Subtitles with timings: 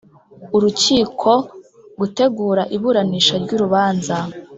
[0.55, 1.31] Urukiko
[1.99, 4.15] gutegura iburanisha ry urubanza